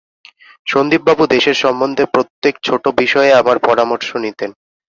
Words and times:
সন্দীপবাবু 0.67 1.23
দেশের 1.27 1.57
সম্বন্ধে 1.63 2.03
প্রত্যেক 2.05 2.53
ছোটো 2.63 2.89
বিষয়ে 3.01 3.31
আমার 3.33 3.57
পরামর্শ 3.59 4.09
নিতেন। 4.17 4.49